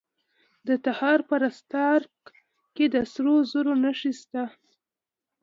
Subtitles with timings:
[0.67, 2.11] د تخار په رستاق
[2.75, 4.43] کې د سرو زرو نښې شته.